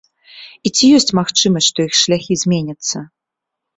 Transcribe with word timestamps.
І 0.67 0.71
ці 0.75 0.85
ёсць 0.99 1.13
магчымасць, 1.19 1.67
што 1.71 1.79
іх 1.87 1.93
шляхі 2.01 2.41
зменяцца. 2.45 2.97